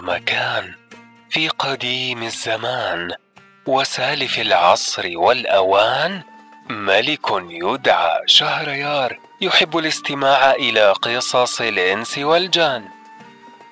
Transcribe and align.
مكان 0.00 0.74
في 1.30 1.48
قديم 1.48 2.22
الزمان 2.22 3.14
وسالف 3.66 4.38
العصر 4.38 5.10
والأوان 5.14 6.22
ملك 6.70 7.26
يدعى 7.48 8.20
شهريار 8.26 9.18
يحب 9.40 9.78
الاستماع 9.78 10.50
إلى 10.52 10.92
قصص 10.92 11.60
الإنس 11.60 12.18
والجان. 12.18 12.84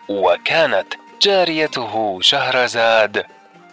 وكانت 0.08 0.94
جاريته 1.22 2.18
شهرزاد 2.22 3.26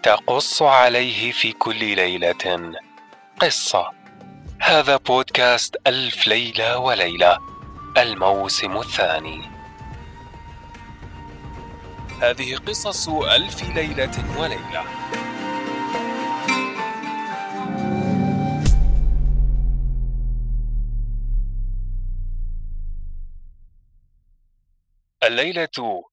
تقص 0.03 0.61
عليه 0.61 1.31
في 1.31 1.51
كل 1.51 1.95
ليلة 1.95 2.73
قصة. 3.39 3.91
هذا 4.61 4.97
بودكاست 4.97 5.75
ألف 5.87 6.27
ليلة 6.27 6.77
وليلة 6.77 7.37
الموسم 7.97 8.77
الثاني. 8.77 9.58
هذه 12.21 12.55
قصص 12.55 13.09
ألف 13.09 13.63
ليلة 13.63 14.39
وليلة. 14.39 14.83
الليلة 25.23 26.03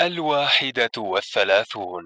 الواحدة 0.00 0.90
والثلاثون. 0.98 2.04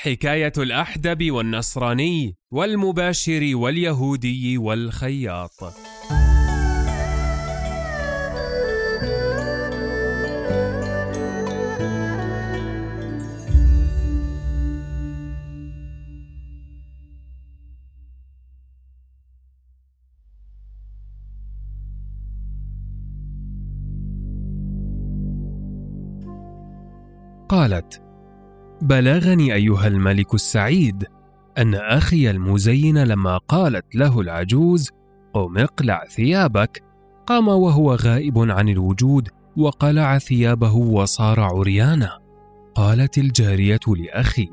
حكاية 0.00 0.52
الأحدب 0.58 1.30
والنصراني 1.30 2.36
والمباشر 2.52 3.50
واليهودي 3.54 4.58
والخياط. 4.58 5.74
قالت 27.48 28.07
بلغني 28.82 29.54
أيها 29.54 29.86
الملك 29.86 30.34
السعيد 30.34 31.04
أن 31.58 31.74
أخي 31.74 32.30
المزين 32.30 32.98
لما 32.98 33.38
قالت 33.38 33.94
له 33.94 34.20
العجوز 34.20 34.90
قم 35.34 35.58
اقلع 35.58 36.04
ثيابك! 36.04 36.82
قام 37.26 37.48
وهو 37.48 37.94
غائب 37.94 38.38
عن 38.38 38.68
الوجود 38.68 39.28
وقلع 39.56 40.18
ثيابه 40.18 40.74
وصار 40.74 41.40
عريانا. 41.40 42.18
قالت 42.74 43.18
الجارية 43.18 43.80
لأخي 43.86 44.48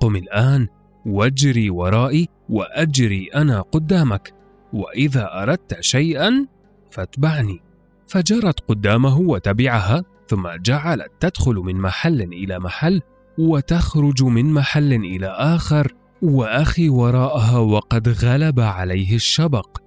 قم 0.00 0.16
الآن 0.16 0.68
واجري 1.06 1.70
ورائي 1.70 2.28
وأجري 2.48 3.28
أنا 3.34 3.60
قدامك 3.60 4.34
وإذا 4.72 5.42
أردت 5.42 5.80
شيئا 5.80 6.46
فاتبعني. 6.90 7.60
فجرت 8.06 8.60
قدامه 8.60 9.18
وتبعها 9.18 10.04
ثم 10.28 10.48
جعلت 10.62 11.10
تدخل 11.20 11.54
من 11.54 11.76
محل 11.76 12.22
إلى 12.22 12.58
محل 12.58 13.02
وتخرج 13.38 14.22
من 14.22 14.52
محل 14.52 14.92
إلى 14.92 15.26
آخر 15.26 15.94
وأخي 16.22 16.88
وراءها 16.88 17.58
وقد 17.58 18.08
غلب 18.08 18.60
عليه 18.60 19.14
الشبق 19.14 19.78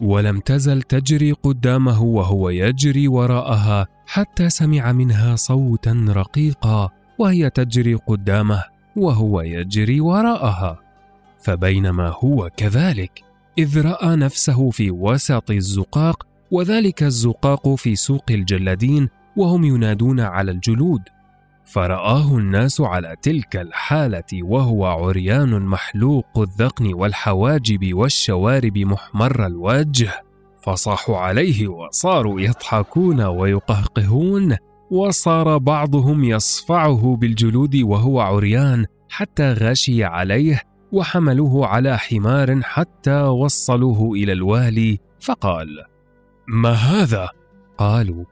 ولم 0.00 0.40
تزل 0.40 0.82
تجري 0.82 1.32
قدامه 1.32 2.02
وهو 2.02 2.50
يجري 2.50 3.08
وراءها 3.08 3.86
حتى 4.06 4.50
سمع 4.50 4.92
منها 4.92 5.36
صوتا 5.36 6.04
رقيقا 6.08 6.90
وهي 7.18 7.50
تجري 7.50 7.94
قدامه 7.94 8.62
وهو 8.96 9.40
يجري 9.40 10.00
وراءها. 10.00 10.78
فبينما 11.42 12.14
هو 12.24 12.50
كذلك 12.56 13.22
إذ 13.58 13.86
رأى 13.86 14.16
نفسه 14.16 14.70
في 14.70 14.90
وسط 14.90 15.50
الزقاق 15.50 16.26
وذلك 16.50 17.02
الزقاق 17.02 17.74
في 17.74 17.96
سوق 17.96 18.24
الجلادين 18.30 19.08
وهم 19.36 19.64
ينادون 19.64 20.20
على 20.20 20.50
الجلود. 20.50 21.02
فرآه 21.72 22.36
الناس 22.36 22.80
على 22.80 23.16
تلك 23.22 23.56
الحالة 23.56 24.42
وهو 24.42 24.84
عريان 24.84 25.62
محلوق 25.62 26.38
الذقن 26.38 26.94
والحواجب 26.94 27.94
والشوارب 27.94 28.78
محمر 28.78 29.46
الوجه 29.46 30.24
فصاحوا 30.62 31.16
عليه 31.16 31.68
وصاروا 31.68 32.40
يضحكون 32.40 33.20
ويقهقهون 33.20 34.56
وصار 34.90 35.58
بعضهم 35.58 36.24
يصفعه 36.24 37.16
بالجلود 37.20 37.76
وهو 37.76 38.20
عريان 38.20 38.86
حتى 39.08 39.52
غشي 39.52 40.04
عليه 40.04 40.62
وحملوه 40.92 41.66
على 41.66 41.98
حمار 41.98 42.62
حتى 42.62 43.22
وصلوه 43.22 44.12
إلى 44.12 44.32
الوالي 44.32 44.98
فقال 45.20 45.84
ما 46.48 46.72
هذا؟ 46.72 47.28
قالوا 47.78 48.24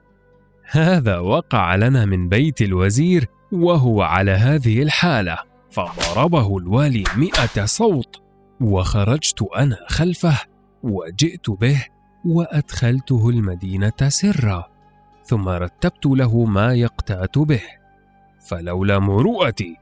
هذا 0.73 1.19
وقع 1.19 1.75
لنا 1.75 2.05
من 2.05 2.29
بيت 2.29 2.63
الوزير 2.63 3.27
وهو 3.53 4.03
على 4.03 4.31
هذه 4.31 4.83
الحالة. 4.83 5.39
فضربه 5.71 6.59
الوالي 6.59 7.05
مئة 7.17 7.65
صوت 7.65 8.23
وخرجت 8.61 9.43
أنا 9.57 9.77
خلفه 9.89 10.39
وجئت 10.83 11.51
به 11.51 11.85
وأدخلته 12.25 13.29
المدينة 13.29 14.09
سرا 14.09 14.65
ثم 15.25 15.49
رتبت 15.49 16.07
له 16.07 16.45
ما 16.45 16.75
يقتات 16.75 17.39
به. 17.39 17.63
فلولا 18.49 18.99
مروءتي 18.99 19.77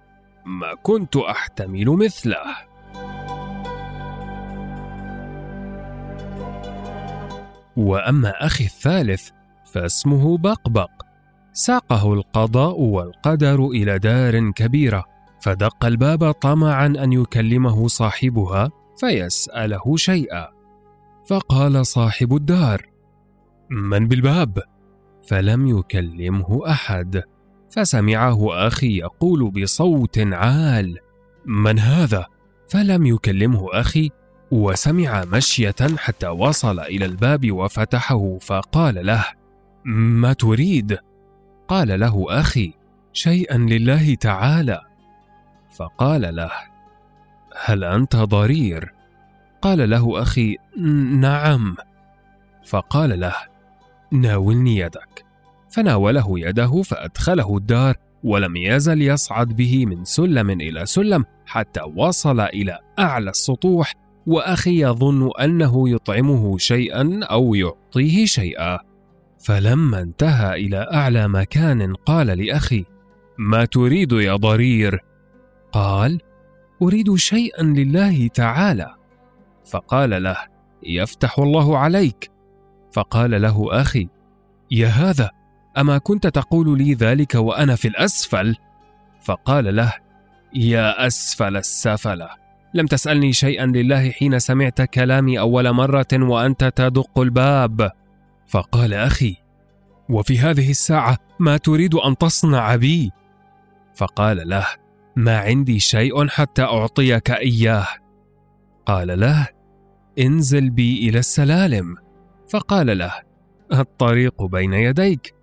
ما 0.47 0.75
كنت 0.83 1.17
أحتمل 1.17 1.87
مثله. 1.87 2.43
وأما 7.77 8.47
أخي 8.47 8.65
الثالث 8.65 9.31
فاسمه 9.79 10.39
بقبق. 10.39 10.91
ساقه 11.53 12.13
القضاء 12.13 12.81
والقدر 12.81 13.67
إلى 13.67 13.99
دار 13.99 14.51
كبيرة 14.51 15.05
فدق 15.43 15.85
الباب 15.85 16.33
طمعا 16.33 16.87
أن 16.87 17.13
يكلمه 17.13 17.89
صاحبها 17.89 18.71
فيسأله 19.01 19.97
شيئا. 19.97 20.49
فقال 21.31 21.87
صاحب 21.87 22.35
الدار 22.37 22.83
من 23.71 24.09
بالباب؟ 24.09 24.59
فلم 25.29 25.67
يكلمه 25.79 26.71
أحد. 26.71 27.23
فسمعه 27.71 28.67
أخي 28.67 28.99
يقول 28.99 29.51
بصوت 29.51 30.19
عال 30.19 30.99
من 31.47 31.79
هذا؟ 31.79 32.27
فلم 32.69 33.07
يكلمه 33.07 33.67
أخي 33.73 34.11
وسمع 34.51 35.25
مشية 35.25 35.77
حتى 35.97 36.29
وصل 36.29 36.81
إلى 36.81 37.05
الباب 37.05 37.53
وفتحه 37.53 38.39
فقال 38.39 39.07
له 39.07 39.38
ما 39.89 40.33
تريد؟ 40.33 40.99
قال 41.69 42.01
له 42.01 42.27
أخي 42.29 42.73
شيئا 43.13 43.57
لله 43.59 44.15
تعالى. 44.15 44.81
فقال 45.71 46.37
له 46.37 46.51
هل 47.65 47.85
أنت 47.85 48.17
ضرير؟ 48.17 48.93
قال 49.63 49.91
له 49.91 50.23
أخي 50.23 50.57
نعم. 51.21 51.77
فقال 52.67 53.21
له 53.21 53.35
ناولني 54.13 54.77
يدك. 54.77 55.25
فناوله 55.71 56.41
يده 56.41 56.83
فأدخله 56.83 57.57
الدار 57.57 57.97
ولم 58.25 58.57
يزل 58.57 59.03
يصعد 59.03 59.57
به 59.57 59.87
من 59.87 60.05
سلم 60.05 60.51
إلى 60.51 60.87
سلم 60.87 61.25
حتى 61.47 61.81
وصل 61.97 62.41
إلى 62.41 62.79
أعلى 62.99 63.31
السطوح 63.31 63.95
وأخي 64.27 64.83
يظن 64.83 65.31
أنه 65.41 65.89
يطعمه 65.89 66.59
شيئا 66.59 67.21
أو 67.23 67.55
يعطيه 67.55 68.25
شيئا. 68.25 68.88
فلما 69.39 70.01
انتهى 70.01 70.67
إلى 70.67 70.89
أعلى 70.93 71.29
مكان 71.29 71.95
قال 71.95 72.27
لأخي 72.27 72.85
ما 73.39 73.65
تريد 73.65 74.13
يا 74.13 74.37
ضرير؟ 74.37 75.01
قال 75.73 76.21
أريد 76.83 77.15
شيئا 77.15 77.63
لله 77.63 78.27
تعالى. 78.29 78.95
فقال 79.71 80.23
له 80.23 80.37
يفتح 80.83 81.39
الله 81.39 81.79
عليك. 81.79 82.31
فقال 82.93 83.43
له 83.43 83.81
أخي 83.81 84.09
يا 84.71 84.89
هذا 84.89 85.31
أما 85.79 85.99
كنت 85.99 86.27
تقول 86.27 86.79
لي 86.79 86.95
ذلك 86.95 87.35
وأنا 87.35 87.77
في 87.77 87.89
الأسفل؟ 87.89 88.57
فقال 89.23 89.77
له 89.77 89.93
يا 90.55 91.07
أسفل 91.07 91.57
السفله 91.57 92.29
لم 92.75 92.87
تسألني 92.87 93.33
شيئا 93.33 93.67
لله 93.67 94.11
حين 94.11 94.39
سمعت 94.39 94.83
كلامي 94.83 95.39
أول 95.39 95.73
مرة 95.73 96.07
وأنت 96.13 96.65
تدق 96.65 97.19
الباب. 97.19 97.91
فقال 98.49 98.95
أخي 98.95 99.37
وفي 100.11 100.39
هذه 100.39 100.71
الساعة 100.71 101.19
ما 101.39 101.57
تريد 101.57 101.95
أن 101.95 102.19
تصنع 102.19 102.77
بي؟ 102.77 103.11
فقال 103.95 104.49
له 104.49 104.67
ما 105.17 105.39
عندي 105.39 105.81
شيء 105.81 106.29
حتى 106.29 106.63
أعطيك 106.63 107.31
إياه. 107.31 107.87
قال 108.87 109.21
له 109.21 109.49
انزل 110.19 110.71
بي 110.71 111.09
إلى 111.09 111.19
السلالم. 111.19 111.97
فقال 112.49 112.99
له 112.99 113.13
الطريق 113.73 114.43
بين 114.43 114.73
يديك. 114.73 115.35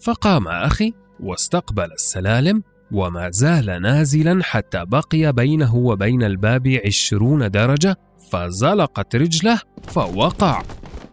فقام 0.00 0.48
أخي 0.48 0.92
واستقبل 1.20 1.92
السلالم 1.92 2.62
وما 2.92 3.30
زال 3.30 3.82
نازلا 3.82 4.44
حتى 4.44 4.84
بقي 4.84 5.32
بينه 5.32 5.74
وبين 5.76 6.22
الباب 6.22 6.80
عشرون 6.86 7.50
درجة 7.50 7.96
فزلقت 8.30 9.16
رجله 9.16 9.60
فوقع. 9.82 10.62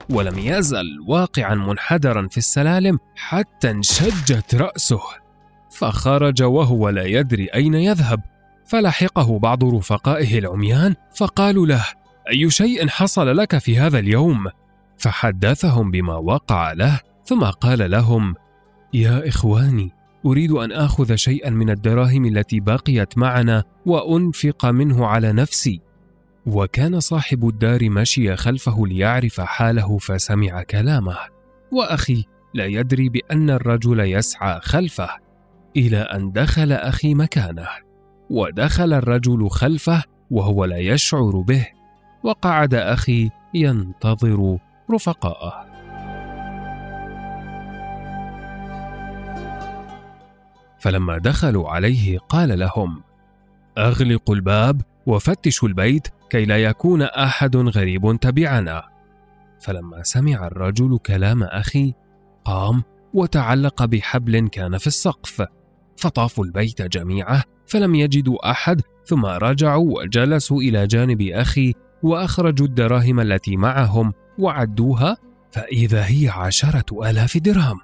ولم 0.09 0.39
يزل 0.39 0.85
واقعا 1.07 1.55
منحدرا 1.55 2.27
في 2.27 2.37
السلالم 2.37 2.99
حتى 3.15 3.71
انشجت 3.71 4.55
رأسه. 4.55 5.01
فخرج 5.71 6.43
وهو 6.43 6.89
لا 6.89 7.05
يدري 7.05 7.45
أين 7.45 7.73
يذهب. 7.73 8.21
فلحقه 8.65 9.39
بعض 9.39 9.63
رفقائه 9.63 10.39
العميان 10.39 10.95
فقالوا 11.15 11.67
له 11.67 11.85
أي 12.29 12.49
شيء 12.49 12.87
حصل 12.87 13.37
لك 13.37 13.57
في 13.57 13.77
هذا 13.77 13.99
اليوم؟ 13.99 14.47
فحدثهم 14.97 15.91
بما 15.91 16.15
وقع 16.15 16.73
له 16.73 16.99
ثم 17.25 17.43
قال 17.43 17.91
لهم 17.91 18.35
يا 18.93 19.27
إخواني 19.27 19.91
أريد 20.25 20.51
أن 20.51 20.71
آخذ 20.71 21.15
شيئا 21.15 21.49
من 21.49 21.69
الدراهم 21.69 22.25
التي 22.25 22.59
بقيت 22.59 23.17
معنا 23.17 23.63
وأنفق 23.85 24.65
منه 24.65 25.05
على 25.05 25.31
نفسي. 25.31 25.81
وكان 26.55 26.99
صاحب 26.99 27.47
الدار 27.47 27.89
مشي 27.89 28.35
خلفه 28.35 28.87
ليعرف 28.87 29.41
حاله 29.41 29.97
فسمع 29.97 30.63
كلامه. 30.63 31.17
وأخي 31.71 32.25
لا 32.53 32.65
يدري 32.65 33.09
بأن 33.09 33.49
الرجل 33.49 33.99
يسعى 33.99 34.59
خلفه 34.61 35.09
إلى 35.77 35.97
أن 35.97 36.31
دخل 36.31 36.71
أخي 36.71 37.13
مكانه. 37.13 37.67
ودخل 38.29 38.93
الرجل 38.93 39.49
خلفه 39.49 40.03
وهو 40.31 40.65
لا 40.65 40.77
يشعر 40.77 41.41
به. 41.41 41.67
وقعد 42.23 42.73
أخي 42.73 43.29
ينتظر 43.53 44.57
رفقاءه. 44.91 45.65
فلما 50.79 51.17
دخلوا 51.17 51.69
عليه 51.69 52.17
قال 52.17 52.59
لهم 52.59 53.01
أغلقوا 53.77 54.35
الباب 54.35 54.81
وفتشوا 55.05 55.67
البيت 55.67 56.07
كي 56.29 56.45
لا 56.45 56.57
يكون 56.63 57.01
أحد 57.01 57.55
غريب 57.55 58.17
تبعنا. 58.21 58.83
فلما 59.61 60.03
سمع 60.03 60.47
الرجل 60.47 60.97
كلام 61.05 61.43
أخي 61.43 61.93
قام 62.45 62.83
وتعلق 63.13 63.85
بحبل 63.85 64.47
كان 64.47 64.77
في 64.77 64.87
السقف. 64.87 65.45
فطافوا 65.97 66.45
البيت 66.45 66.81
جميعه 66.81 67.43
فلم 67.67 67.95
يجدوا 67.95 68.51
أحد 68.51 68.81
ثم 69.05 69.25
رجعوا 69.25 69.99
وجلسوا 69.99 70.61
إلى 70.61 70.87
جانب 70.87 71.21
أخي 71.21 71.73
وأخرجوا 72.03 72.67
الدراهم 72.67 73.19
التي 73.19 73.57
معهم 73.57 74.13
وعدوها 74.39 75.17
فإذا 75.51 76.05
هي 76.05 76.29
عشرة 76.29 77.09
آلاف 77.09 77.37
درهم. 77.37 77.79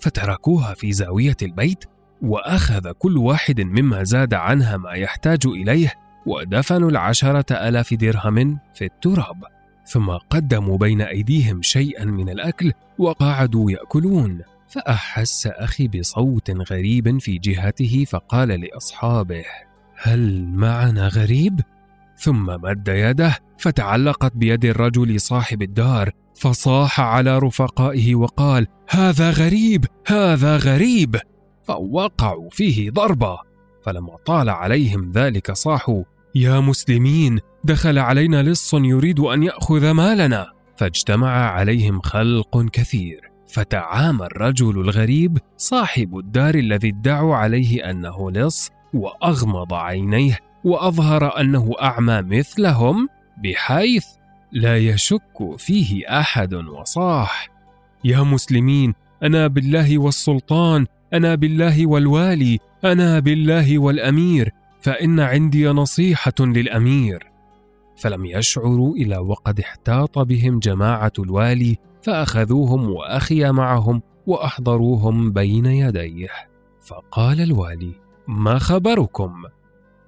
فتركوها 0.00 0.74
في 0.74 0.92
زاوية 0.92 1.36
البيت 1.42 1.84
وأخذ 2.22 2.92
كل 2.92 3.18
واحد 3.18 3.60
مما 3.60 4.04
زاد 4.04 4.34
عنها 4.34 4.76
ما 4.76 4.92
يحتاج 4.92 5.46
إليه 5.46 5.94
ودفنوا 6.26 6.90
العشرة 6.90 7.68
آلاف 7.68 7.94
درهم 7.94 8.58
في 8.74 8.84
التراب 8.84 9.44
ثم 9.86 10.10
قدموا 10.10 10.78
بين 10.78 11.00
أيديهم 11.00 11.62
شيئا 11.62 12.04
من 12.04 12.28
الأكل 12.28 12.72
وقعدوا 12.98 13.70
يأكلون. 13.70 14.40
فأحس 14.68 15.46
أخي 15.46 15.88
بصوت 15.88 16.50
غريب 16.50 17.18
في 17.18 17.38
جهته 17.38 18.04
فقال 18.08 18.48
لأصحابه 18.48 19.44
هل 19.96 20.46
معنا 20.48 21.08
غريب? 21.08 21.60
ثم 22.16 22.46
مد 22.46 22.88
يده 22.88 23.36
فتعلقت 23.58 24.36
بيد 24.36 24.64
الرجل 24.64 25.20
صاحب 25.20 25.62
الدار 25.62 26.10
فصاح 26.34 27.00
على 27.00 27.38
رفقائه 27.38 28.14
وقال 28.14 28.66
هذا 28.88 29.30
غريب 29.30 29.84
هذا 30.06 30.56
غريب. 30.56 31.16
فوقعوا 31.62 32.50
فيه 32.50 32.90
ضربة. 32.90 33.49
فلما 33.82 34.16
طال 34.26 34.50
عليهم 34.50 35.12
ذلك 35.12 35.52
صاحوا 35.52 36.04
يا 36.34 36.60
مسلمين 36.60 37.38
دخل 37.64 37.98
علينا 37.98 38.42
لص 38.42 38.74
يريد 38.74 39.20
أن 39.20 39.42
يأخذ 39.42 39.90
مالنا. 39.90 40.52
فاجتمع 40.76 41.50
عليهم 41.50 42.00
خلق 42.00 42.66
كثير. 42.72 43.30
فتعامى 43.48 44.26
الرجل 44.26 44.80
الغريب 44.80 45.38
صاحب 45.56 46.18
الدار 46.18 46.54
الذي 46.54 46.88
ادعوا 46.88 47.36
عليه 47.36 47.90
أنه 47.90 48.30
لص 48.30 48.70
وأغمض 48.94 49.74
عينيه 49.74 50.38
وأظهر 50.64 51.40
أنه 51.40 51.72
أعمى 51.82 52.22
مثلهم 52.22 53.08
بحيث 53.44 54.04
لا 54.52 54.76
يشك 54.76 55.56
فيه 55.58 56.20
أحد 56.20 56.54
وصاح. 56.54 57.48
يا 58.04 58.20
مسلمين 58.20 58.94
أنا 59.22 59.46
بالله 59.46 59.98
والسلطان 59.98 60.86
أنا 61.14 61.34
بالله 61.34 61.86
والوالي 61.86 62.58
أنا 62.84 63.18
بالله 63.18 63.78
والأمير 63.78 64.50
فإن 64.80 65.20
عندي 65.20 65.68
نصيحة 65.68 66.32
للأمير. 66.40 67.30
فلم 67.96 68.24
يشعروا 68.24 68.96
الا 68.96 69.18
وقد 69.18 69.60
احتاط 69.60 70.18
بهم 70.18 70.58
جماعة 70.58 71.12
الوالي 71.18 71.76
فأخذوهم 72.02 72.90
وأخي 72.90 73.50
معهم 73.50 74.02
وأحضروهم 74.26 75.32
بين 75.32 75.66
يديه. 75.66 76.28
فقال 76.86 77.40
الوالي 77.40 77.92
ما 78.28 78.58
خبركم؟ 78.58 79.32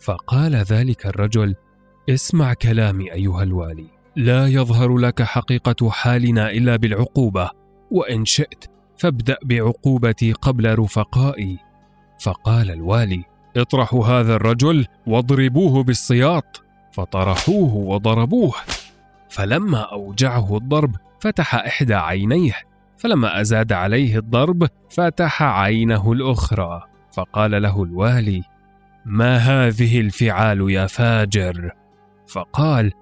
فقال 0.01 0.55
ذلك 0.57 1.07
الرجل 1.07 1.55
اسمع 2.09 2.55
كلامي 2.55 3.13
أيها 3.13 3.43
الوالي. 3.43 3.87
لا 4.17 4.47
يظهر 4.47 4.99
لك 4.99 5.23
حقيقة 5.23 5.91
حالنا 5.91 6.51
إلا 6.51 6.77
بالعقوبة 6.77 7.51
وإن 7.91 8.25
شئت 8.25 8.65
فابدأ 8.97 9.37
بعقوبتي 9.45 10.33
قبل 10.33 10.79
رفقائي. 10.79 11.59
فقال 12.19 12.71
الوالي 12.71 13.25
اطرحوا 13.57 14.07
هذا 14.07 14.35
الرجل 14.35 14.87
واضربوه 15.07 15.83
بالسياط. 15.83 16.63
فطرحوه 16.93 17.75
وضربوه. 17.75 18.55
فلما 19.29 19.81
أوجعه 19.81 20.57
الضرب 20.57 20.97
فتح 21.21 21.55
إحدى 21.55 21.95
عينيه. 21.95 22.55
فلما 22.99 23.41
أزاد 23.41 23.73
عليه 23.73 24.19
الضرب 24.19 24.69
فتح 24.91 25.43
عينه 25.43 26.13
الأخرى. 26.13 26.83
فقال 27.13 27.63
له 27.63 27.83
الوالي 27.83 28.43
ما 29.05 29.37
هذه 29.37 30.01
الفعال 30.01 30.71
يا 30.71 30.87
فاجر؟ 30.87 31.71
فقال 32.29 32.93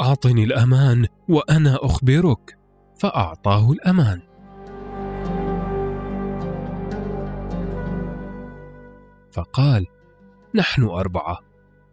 أعطني 0.00 0.44
الأمان 0.44 1.06
وأنا 1.28 1.78
أخبرك. 1.82 2.58
فأعطاه 2.98 3.72
الأمان. 3.72 4.29
فقال 9.32 9.86
نحن 10.54 10.84
أربعة. 10.84 11.38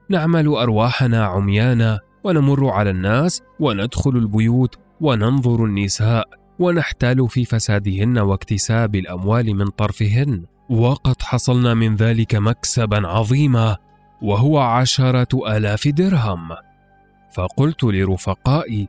نعمل 0.10 0.48
أرواحنا 0.48 1.26
عميانا 1.26 2.00
ونمر 2.24 2.70
على 2.70 2.90
الناس 2.90 3.42
وندخل 3.60 4.10
البيوت 4.10 4.76
وننظر 5.02 5.66
النساء 5.66 6.28
ونحتال 6.60 7.30
في 7.30 7.46
فسادهن 7.46 8.18
واكتساب 8.18 8.96
الأموال 8.96 9.56
من 9.56 9.66
طرفهن. 9.66 10.46
وقد 10.70 11.22
حصلنا 11.22 11.74
من 11.74 11.96
ذلك 11.96 12.36
مكسبا 12.36 13.08
عظيما 13.08 13.78
وهو 14.22 14.60
عشرة 14.60 15.58
آلاف 15.58 15.88
درهم. 15.88 16.50
فقلت 17.34 17.84
لرفقائي 17.84 18.88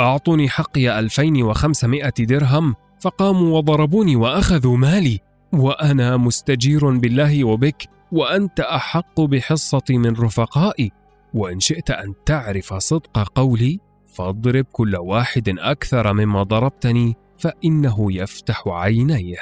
اعطني 0.00 0.48
حقي 0.48 0.98
ألفين 0.98 1.42
وخمسمائة 1.42 2.14
درهم 2.18 2.74
فقاموا 3.00 3.58
وضربوني 3.58 4.16
وأخذوا 4.16 4.76
مالي. 4.76 5.20
وأنا 5.52 6.16
مستجير 6.16 6.90
بالله 6.90 7.44
وبك 7.44 7.88
وأنت 8.12 8.60
أحق 8.60 9.20
بحصتي 9.20 9.98
من 9.98 10.12
رفقائي. 10.12 10.90
وإن 11.34 11.60
شئت 11.60 11.90
أن 11.90 12.14
تعرف 12.26 12.74
صدق 12.74 13.18
قولي 13.34 13.80
فاضرب 14.06 14.64
كل 14.72 14.96
واحد 14.96 15.54
أكثر 15.58 16.12
مما 16.12 16.42
ضربتني 16.42 17.16
فإنه 17.38 18.12
يفتح 18.12 18.62
عينيه. 18.66 19.36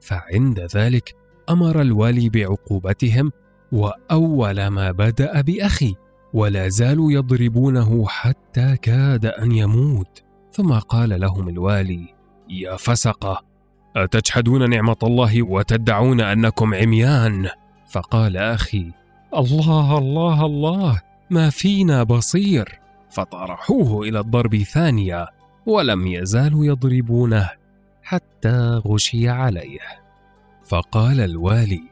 فعند 0.00 0.60
ذلك، 0.76 1.14
أمر 1.50 1.80
الوالي 1.80 2.28
بعقوبتهم، 2.28 3.32
وأول 3.72 4.66
ما 4.66 4.92
بدأ 4.92 5.40
بأخي، 5.40 5.94
ولا 6.34 6.68
زالوا 6.68 7.12
يضربونه 7.12 8.06
حتى 8.06 8.76
كاد 8.76 9.26
أن 9.26 9.52
يموت. 9.52 10.22
ثم 10.52 10.72
قال 10.72 11.20
لهم 11.20 11.48
الوالي 11.48 12.14
يا 12.48 12.76
فسقة 12.76 13.49
أتجحدون 13.96 14.70
نعمة 14.70 14.96
الله 15.02 15.42
وتدعون 15.42 16.20
أنكم 16.20 16.74
عميان؟ 16.74 17.48
فقال 17.88 18.36
أخي 18.36 18.92
الله 19.36 19.98
الله 19.98 20.46
الله 20.46 21.00
ما 21.30 21.50
فينا 21.50 22.02
بصير. 22.02 22.80
فطرحوه 23.10 24.02
إلى 24.08 24.20
الضرب 24.20 24.56
ثانية 24.56 25.26
ولم 25.66 26.06
يزالوا 26.06 26.64
يضربونه 26.64 27.50
حتى 28.02 28.80
غشي 28.86 29.28
عليه. 29.28 29.80
فقال 30.64 31.20
الوالي 31.20 31.82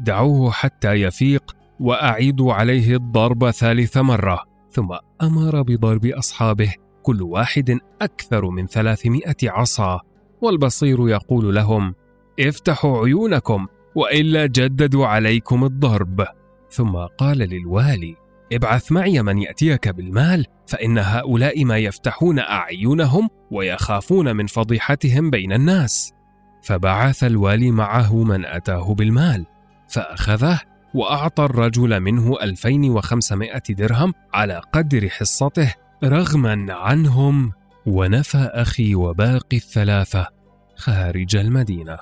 دعوه 0.00 0.50
حتى 0.50 0.92
يفيق 0.92 1.56
واعيدوا 1.80 2.54
عليه 2.54 2.96
الضرب 2.96 3.50
ثالث 3.50 3.96
مرة 3.96 4.44
ثم 4.70 4.96
أمر 5.22 5.62
بضرب 5.62 6.06
أصحابه 6.06 6.74
كل 7.02 7.22
واحد 7.22 7.78
أكثر 8.02 8.50
من 8.50 8.66
ثلاثمائة 8.66 9.36
عصا. 9.44 10.00
والبصير 10.44 11.08
يقول 11.08 11.54
لهم 11.54 11.94
افتحوا 12.40 13.04
عيونكم 13.04 13.66
وإلا 13.94 14.46
جددوا 14.46 15.06
عليكم 15.06 15.64
الضرب. 15.64 16.26
ثم 16.70 16.96
قال 16.96 17.38
للوالي 17.38 18.16
ابعث 18.52 18.92
معي 18.92 19.22
من 19.22 19.38
يأتيك 19.38 19.88
بالمال 19.88 20.46
فإن 20.66 20.98
هؤلاء 20.98 21.64
ما 21.64 21.78
يفتحون 21.78 22.38
أعينهم 22.38 23.28
ويخافون 23.50 24.36
من 24.36 24.46
فضيحتهم 24.46 25.30
بين 25.30 25.52
الناس. 25.52 26.12
فبعث 26.62 27.24
الوالي 27.24 27.70
معه 27.70 28.22
من 28.22 28.44
أتاه 28.44 28.94
بالمال 28.94 29.46
فأخذه 29.88 30.60
وأعطى 30.94 31.44
الرجل 31.44 32.00
منه 32.00 32.36
2500 32.42 33.62
درهم 33.68 34.12
على 34.34 34.62
قدر 34.72 35.08
حصته 35.08 35.74
رغما 36.04 36.66
عنهم 36.70 37.52
ونفى 37.86 38.50
أخي 38.52 38.94
وباقي 38.94 39.56
الثلاثة 39.56 40.26
خارج 40.76 41.36
المدينة. 41.36 41.98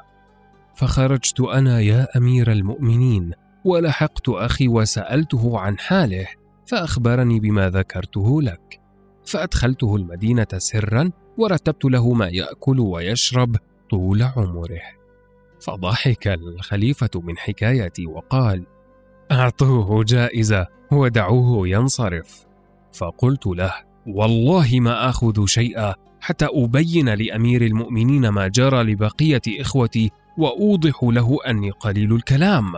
فخرجت 0.75 1.41
أنا 1.41 1.81
يا 1.81 2.07
أمير 2.17 2.53
المؤمنين 2.53 3.33
ولحقت 3.65 4.29
أخي 4.29 4.69
وسألته 4.69 5.59
عن 5.59 5.79
حاله 5.79 6.27
فأخبرني 6.67 7.41
بما 7.41 7.71
ذكرته 7.71 8.43
لك. 8.43 8.81
فأدخلته 9.27 9.97
المدينة 9.97 10.47
سرا 10.57 11.11
ورتبت 11.39 11.85
له 11.85 12.13
ما 12.13 12.29
يأكل 12.29 12.81
ويشرب 12.81 13.57
طول 13.91 14.23
عمره. 14.23 14.81
فضحك 15.61 16.29
الخليفة 16.29 17.11
من 17.15 17.39
حكايتي 17.39 18.07
وقال 18.07 18.67
أعطوه 19.33 20.05
جائزة 20.05 20.67
ودعوه 20.93 21.69
ينصرف. 21.69 22.45
فقلت 22.93 23.47
له 23.47 23.75
والله 24.07 24.81
ما 24.81 25.09
آخذ 25.09 25.47
شيئا. 25.47 25.95
حتى 26.23 26.47
أبين 26.51 27.09
لأمير 27.09 27.63
المؤمنين 27.63 28.29
ما 28.29 28.49
جرى 28.49 28.83
لبقية 28.83 29.43
إخوتي 29.49 30.11
وأوضح 30.39 31.03
له 31.03 31.39
أني 31.47 31.71
قليل 31.71 32.15
الكلام. 32.15 32.73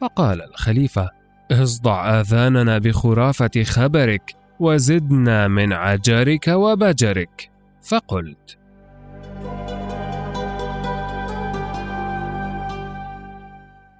فقال 0.00 0.42
الخليفة 0.42 1.10
اصدع 1.52 2.20
آذاننا 2.20 2.78
بخرافة 2.78 3.62
خبرك 3.62 4.34
وزدنا 4.60 5.48
من 5.48 5.72
عجرك 5.72 6.48
وبجرك. 6.48 7.50
فقلت 7.82 8.58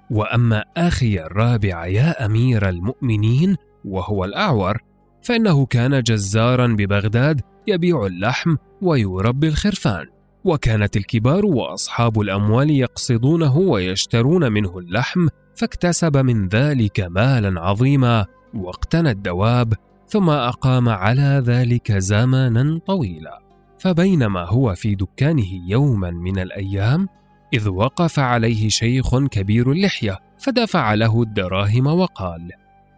وأما 0.09 0.63
أخي 0.77 1.19
الرابع 1.19 1.85
يا 1.85 2.25
أمير 2.25 2.69
المؤمنين 2.69 3.55
وهو 3.85 4.25
الأعور 4.25 4.77
فإنه 5.21 5.65
كان 5.65 6.01
جزارا 6.01 6.67
ببغداد 6.67 7.41
يبيع 7.67 8.05
اللحم 8.05 8.55
ويربي 8.81 9.47
الخرفان. 9.47 10.05
وكانت 10.43 10.97
الكبار 10.97 11.45
وأصحاب 11.45 12.19
الأموال 12.19 12.71
يقصدونه 12.71 13.57
ويشترون 13.57 14.51
منه 14.51 14.79
اللحم 14.79 15.27
فاكتسب 15.55 16.17
من 16.17 16.47
ذلك 16.47 16.99
مالا 16.99 17.61
عظيما 17.61 18.25
واقتنى 18.53 19.09
الدواب 19.09 19.73
ثم 20.07 20.29
أقام 20.29 20.89
على 20.89 21.43
ذلك 21.45 21.91
زمنا 21.91 22.79
طويلا. 22.87 23.39
فبينما 23.79 24.45
هو 24.45 24.75
في 24.75 24.95
دكانه 24.95 25.69
يوما 25.69 26.11
من 26.11 26.39
الأيام 26.39 27.07
إذ 27.53 27.69
وقف 27.69 28.19
عليه 28.19 28.69
شيخ 28.69 29.17
كبير 29.17 29.71
اللحية 29.71 30.19
فدفع 30.39 30.93
له 30.93 31.21
الدراهم 31.21 31.87
وقال 31.87 32.51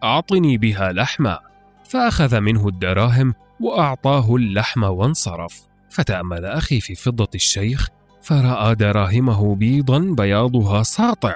أعطني 0.03 0.57
بها 0.57 0.91
لحما. 0.91 1.39
فأخذ 1.83 2.39
منه 2.39 2.67
الدراهم 2.67 3.33
وأعطاه 3.59 4.35
اللحم 4.35 4.83
وانصرف. 4.83 5.67
فتأمل 5.89 6.45
أخي 6.45 6.79
في 6.79 6.95
فضة 6.95 7.27
الشيخ 7.35 7.87
فرأى 8.21 8.75
دراهمه 8.75 9.55
بيضا 9.55 9.99
بياضها 9.99 10.83
ساطع 10.83 11.35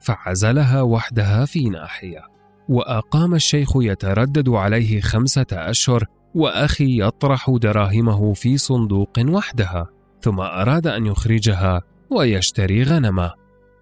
فعزلها 0.00 0.82
وحدها 0.82 1.44
في 1.44 1.68
ناحية. 1.68 2.22
وأقام 2.68 3.34
الشيخ 3.34 3.70
يتردد 3.76 4.48
عليه 4.48 5.00
خمسة 5.00 5.46
أشهر 5.52 6.04
وأخي 6.34 7.02
يطرح 7.02 7.50
دراهمه 7.50 8.32
في 8.32 8.58
صندوق 8.58 9.18
وحدها 9.18 9.86
ثم 10.20 10.40
أراد 10.40 10.86
أن 10.86 11.06
يخرجها 11.06 11.82
ويشتري 12.10 12.82
غنمه. 12.82 13.32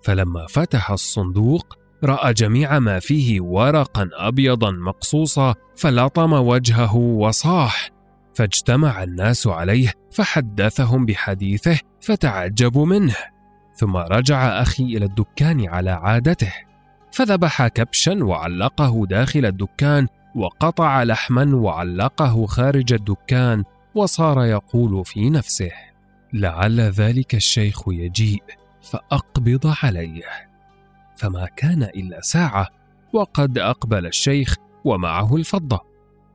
فلما 0.02 0.46
فتح 0.46 0.90
الصندوق 0.90 1.81
رأى 2.04 2.32
جميع 2.32 2.78
ما 2.78 2.98
فيه 2.98 3.40
ورقا 3.40 4.08
ابيضا 4.12 4.70
مقصوصا 4.70 5.54
فلطم 5.76 6.32
وجهه 6.32 6.96
وصاح. 6.96 7.90
فاجتمع 8.34 9.02
الناس 9.02 9.46
عليه 9.46 9.92
فحدثهم 10.12 11.06
بحديثه 11.06 11.78
فتعجبوا 12.00 12.86
منه. 12.86 13.16
ثم 13.74 13.96
رجع 13.96 14.62
أخي 14.62 14.82
إلى 14.82 15.04
الدكان 15.04 15.68
على 15.68 15.90
عادته. 15.90 16.52
فذبح 17.12 17.66
كبشا 17.66 18.24
وعلقه 18.24 19.06
داخل 19.06 19.46
الدكان 19.46 20.08
وقطع 20.34 21.02
لحما 21.02 21.56
وعلقه 21.56 22.46
خارج 22.46 22.92
الدكان 22.92 23.64
وصار 23.94 24.44
يقول 24.44 25.04
في 25.04 25.30
نفسه 25.30 25.70
لعل 26.32 26.80
ذلك 26.80 27.34
الشيخ 27.34 27.82
يجيء 27.88 28.42
فأقبض 28.82 29.74
عليه. 29.82 30.51
فما 31.22 31.48
كان 31.56 31.82
إلا 31.82 32.20
ساعة 32.20 32.68
وقد 33.12 33.58
أقبل 33.58 34.06
الشيخ 34.06 34.56
ومعه 34.84 35.36
الفضة. 35.36 35.80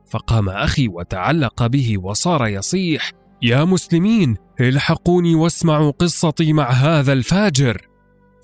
فقام 0.06 0.48
أخي 0.48 0.88
وتعلق 0.88 1.66
به 1.66 1.98
وصار 1.98 2.46
يصيح 2.46 3.12
يا 3.42 3.64
مسلمين 3.64 4.36
الحقوني 4.60 5.34
واسمعوا 5.34 5.90
قصتي 5.90 6.52
مع 6.52 6.70
هذا 6.70 7.12
الفاجر. 7.12 7.88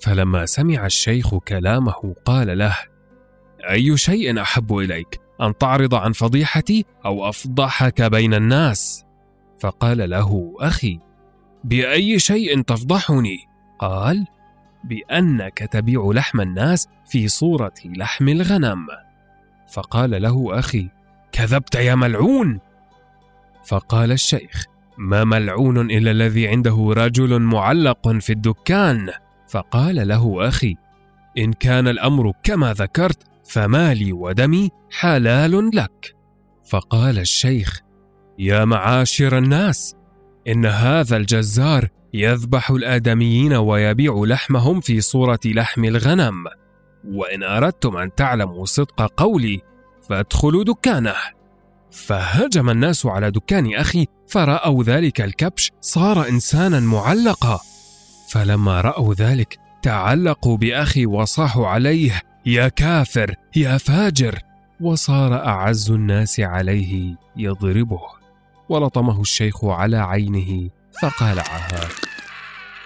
فلما 0.01 0.45
سمع 0.45 0.85
الشيخ 0.85 1.35
كلامه 1.35 2.15
قال 2.25 2.57
له 2.57 2.75
أي 3.69 3.97
شيء 3.97 4.41
أحب 4.41 4.77
إليك 4.77 5.19
أن 5.41 5.57
تعرض 5.57 5.95
عن 5.95 6.11
فضيحتي 6.11 6.85
أو 7.05 7.29
أفضحك 7.29 8.01
بين 8.01 8.33
الناس؟ 8.33 9.05
فقال 9.59 10.09
له 10.09 10.53
أخي 10.59 10.99
بأي 11.63 12.19
شيء 12.19 12.61
تفضحني؟ 12.61 13.37
قال 13.79 14.27
بأنك 14.85 15.57
تبيع 15.57 16.11
لحم 16.13 16.41
الناس 16.41 16.87
في 17.05 17.27
صورة 17.27 17.73
لحم 17.85 18.29
الغنم. 18.29 18.87
فقال 19.71 20.21
له 20.21 20.59
أخي 20.59 20.89
كذبت 21.31 21.75
يا 21.75 21.95
ملعون! 21.95 22.59
فقال 23.65 24.11
الشيخ 24.11 24.65
ما 24.97 25.23
ملعون 25.23 25.91
إلا 25.91 26.11
الذي 26.11 26.47
عنده 26.47 26.93
رجل 26.97 27.39
معلق 27.39 28.07
في 28.07 28.33
الدكان. 28.33 29.09
فقال 29.49 30.07
له 30.07 30.47
أخي 30.47 30.75
إن 31.37 31.53
كان 31.53 31.87
الأمر 31.87 32.31
كما 32.43 32.73
ذكرت 32.73 33.23
فمالي 33.49 34.13
ودمي 34.13 34.69
حلال 34.91 35.69
لك. 35.73 36.15
فقال 36.69 37.19
الشيخ 37.19 37.81
يا 38.39 38.65
معاشر 38.65 39.37
الناس 39.37 39.95
إن 40.47 40.65
هذا 40.65 41.17
الجزار 41.17 41.87
يذبح 42.15 42.71
الآدميين 42.71 43.53
ويبيع 43.53 44.23
لحمهم 44.25 44.79
في 44.81 45.01
صورة 45.01 45.39
لحم 45.45 45.85
الغنم. 45.85 46.43
وإن 47.07 47.43
أردتم 47.43 47.97
أن 47.97 48.15
تعلموا 48.15 48.65
صدق 48.65 49.11
قولي 49.17 49.61
فادخلوا 50.09 50.63
دكانه. 50.63 51.15
فهجم 51.91 52.69
الناس 52.69 53.05
على 53.05 53.31
دكان 53.31 53.73
أخي 53.73 54.05
فرأوا 54.27 54.83
ذلك 54.83 55.21
الكبش 55.21 55.71
صار 55.81 56.29
إنسانا 56.29 56.79
معلقا. 56.79 57.59
فلما 58.29 58.81
رأوا 58.81 59.13
ذلك 59.13 59.57
تعلقوا 59.81 60.57
بأخي 60.57 61.05
وصاحوا 61.05 61.67
عليه 61.67 62.21
يا 62.45 62.67
كافر 62.67 63.35
يا 63.55 63.77
فاجر! 63.77 64.39
وصار 64.81 65.45
أعز 65.45 65.91
الناس 65.91 66.39
عليه 66.39 67.15
يضربه. 67.37 68.01
ولطمه 68.69 69.21
الشيخ 69.21 69.65
على 69.65 69.97
عينه 69.97 70.69
فقالعها 71.01 71.89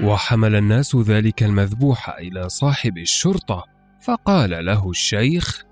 وحمل 0.02 0.56
الناس 0.56 0.96
ذلك 0.96 1.44
المذبوح 1.44 2.10
إلى 2.10 2.50
صاحب 2.50 2.98
الشرطة 2.98 3.66
فقال 4.02 4.66
له 4.66 4.90
الشيخ 4.90 5.64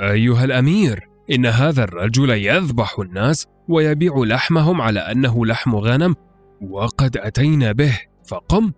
أيها 0.00 0.44
الأمير 0.44 1.08
إن 1.30 1.46
هذا 1.46 1.84
الرجل 1.84 2.30
يذبح 2.30 2.98
الناس 2.98 3.46
ويبيع 3.68 4.14
لحمهم 4.16 4.80
على 4.80 5.00
أنه 5.00 5.46
لحم 5.46 5.74
غنم 5.74 6.14
وقد 6.60 7.16
أتينا 7.16 7.72
به 7.72 8.00
فقم 8.28 8.72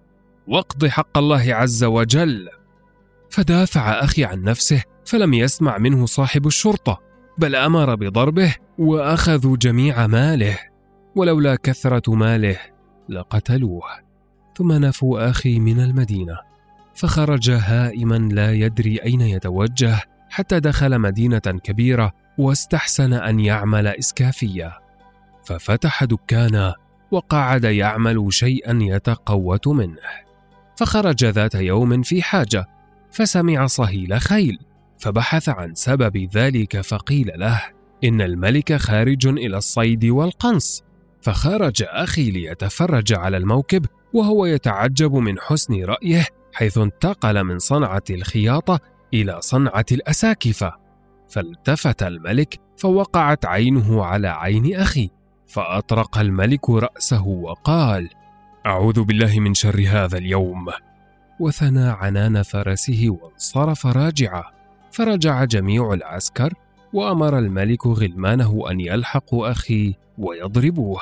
واقض 0.49 0.87
حق 0.87 1.19
الله 1.19 1.55
عز 1.55 1.85
وجل. 1.85 2.49
فدافع 3.31 3.91
أخي 4.05 4.25
عن 4.25 4.43
نفسه 4.43 4.83
فلم 5.07 5.35
يسمع 5.35 5.79
منه 5.79 6.07
صاحب 6.07 6.47
الشرطة 6.47 7.01
بل 7.39 7.55
أمر 7.55 7.95
بضربه 7.95 8.55
وأخذوا 8.79 9.57
جميع 9.57 10.07
ماله 10.07 10.59
ولولا 11.17 11.57
كثرة 11.63 12.15
ماله. 12.15 12.57
لقتلوه. 13.09 13.85
ثم 14.57 14.73
نفوا 14.73 15.31
أخي 15.31 15.59
من 15.59 15.81
المدينة. 15.81 16.39
فخرج 16.95 17.51
هائما 17.51 18.15
لا 18.15 18.53
يدري 18.53 19.03
أين 19.03 19.21
يتوجه 19.21 20.01
حتى 20.31 20.61
دخل 20.61 20.99
مدينة 20.99 21.39
كبيرة 21.39 22.13
واستحسن 22.39 23.13
أن 23.13 23.41
يعمل 23.41 23.87
إسكافية. 23.87 24.79
ففتح 25.45 26.05
دكانا 26.05 26.75
وقعد 27.11 27.65
يعمل 27.65 28.27
شيئا 28.31 28.79
يتقوت 28.83 29.69
منه. 29.69 30.31
فخرج 30.77 31.25
ذات 31.25 31.55
يوم 31.55 32.03
في 32.03 32.23
حاجة 32.23 32.67
فسمع 33.11 33.67
صهيل 33.67 34.21
خيل 34.21 34.59
فبحث 34.99 35.49
عن 35.49 35.75
سبب 35.75 36.29
ذلك 36.35 36.81
فقيل 36.81 37.33
له 37.37 37.63
إن 38.05 38.21
الملك 38.21 38.77
خارج 38.77 39.27
إلى 39.27 39.57
الصيد 39.57 40.05
والقنص. 40.05 40.83
فخرج 41.23 41.83
أخي 41.83 42.31
ليتفرج 42.31 43.13
على 43.13 43.37
الموكب 43.37 43.87
وهو 44.13 44.47
يتعجب 44.47 45.15
من 45.15 45.41
حسن 45.41 45.85
رأيه 45.85 46.27
حيث 46.53 46.79
انتقل 46.79 47.45
من 47.45 47.59
صنعة 47.59 48.03
الخياطة 48.11 48.79
إلى 49.15 49.41
صنعة 49.41 49.85
الأساكفة. 49.93 50.73
فالتفت 51.29 52.03
الملك 52.03 52.61
فوقعت 52.77 53.47
عينه 53.47 54.05
على 54.05 54.29
عين 54.29 54.77
أخي 54.77 55.11
فأطرق 55.47 56.19
الملك 56.19 56.71
رأسه 56.71 57.27
وقال 57.27 58.09
أعوذ 58.67 59.03
بالله 59.03 59.41
من 59.41 59.55
شر 59.55 59.85
هذا 59.89 60.19
اليوم. 60.19 60.67
وثنى 61.41 61.89
عنان 61.89 62.43
فرسه 62.43 63.07
وانصرف 63.09 63.87
راجعا. 63.87 64.45
فرجع 64.93 65.45
جميع 65.45 65.93
العسكر 65.93 66.55
وأمر 66.93 67.39
الملك 67.39 67.87
غلمانه 67.87 68.71
أن 68.71 68.81
يلحقوا 68.81 69.51
أخي 69.51 69.95
ويضربوه. 70.21 71.01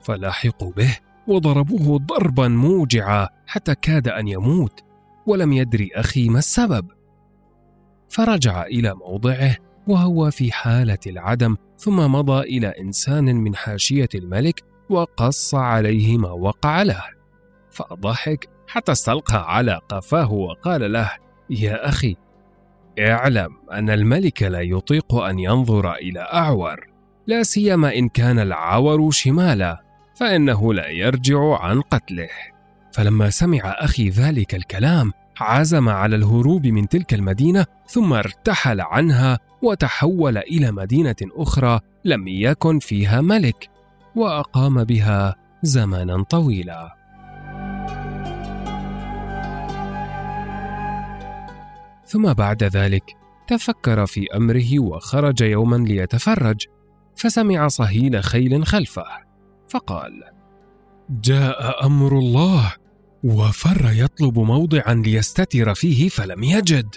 فلاحقوا 0.00 0.72
به 0.72 0.96
وضربوه 1.26 1.98
ضربا 1.98 2.48
موجعا 2.48 3.28
حتى 3.46 3.74
كاد 3.74 4.08
أن 4.08 4.28
يموت 4.28 4.80
ولم 5.26 5.52
يدري 5.52 5.90
أخي 5.94 6.28
ما 6.28 6.38
السبب. 6.38 6.86
فرجع 8.08 8.62
إلى 8.62 8.94
موضعه 8.94 9.56
وهو 9.86 10.30
في 10.30 10.52
حالة 10.52 10.98
العدم 11.06 11.56
ثم 11.78 12.12
مضى 12.12 12.40
إلى 12.40 12.66
إنسان 12.66 13.24
من 13.24 13.56
حاشية 13.56 14.08
الملك 14.14 14.64
وقص 14.90 15.54
عليه 15.54 16.18
ما 16.18 16.30
وقع 16.30 16.82
له. 16.82 17.04
فضحك 17.70 18.48
حتى 18.68 18.92
استلقى 18.92 19.54
على 19.54 19.80
قفاه 19.88 20.32
وقال 20.32 20.92
له 20.92 21.10
يا 21.50 21.88
أخي 21.88 22.16
اعلم 22.98 23.48
أن 23.72 23.90
الملك 23.90 24.42
لا 24.42 24.60
يطيق 24.60 25.14
أن 25.14 25.38
ينظر 25.38 25.92
إلى 25.92 26.20
أعور. 26.20 26.87
لا 27.28 27.42
سيما 27.42 27.94
إن 27.94 28.08
كان 28.08 28.38
العور 28.38 29.10
شمالا 29.10 29.82
فإنه 30.14 30.74
لا 30.74 30.88
يرجع 30.88 31.58
عن 31.60 31.80
قتله. 31.80 32.28
فلما 32.92 33.30
سمع 33.30 33.60
أخي 33.64 34.08
ذلك 34.08 34.54
الكلام 34.54 35.12
عزم 35.40 35.88
على 35.88 36.16
الهروب 36.16 36.66
من 36.66 36.88
تلك 36.88 37.14
المدينة 37.14 37.66
ثم 37.86 38.12
ارتحل 38.12 38.80
عنها 38.80 39.38
وتحول 39.62 40.38
إلى 40.38 40.70
مدينة 40.70 41.16
أخرى 41.22 41.80
لم 42.04 42.28
يكن 42.28 42.78
فيها 42.78 43.20
ملك 43.20 43.68
وأقام 44.16 44.84
بها 44.84 45.36
زمانا 45.62 46.22
طويلا. 46.22 46.94
ثم 52.06 52.32
بعد 52.32 52.64
ذلك 52.64 53.04
تفكر 53.48 54.06
في 54.06 54.26
أمره 54.36 54.80
وخرج 54.80 55.40
يوما 55.40 55.76
ليتفرج. 55.76 56.66
فسمع 57.18 57.68
صهيل 57.68 58.24
خيل 58.24 58.66
خلفه 58.66 59.06
فقال 59.68 60.22
جاء 61.10 61.86
أمر 61.86 62.18
الله 62.18 62.72
وفر 63.24 63.90
يطلب 63.92 64.38
موضعا 64.38 64.94
ليستتر 64.94 65.74
فيه 65.74 66.08
فلم 66.08 66.42
يجد. 66.42 66.94